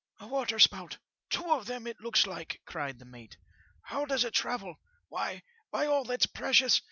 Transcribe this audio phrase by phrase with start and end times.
[0.19, 0.97] A waterspout—
[1.29, 3.37] two of them, it looks like,* cried the mate.
[3.83, 4.77] 'How does it travel?
[5.09, 6.79] Why, by all that's precious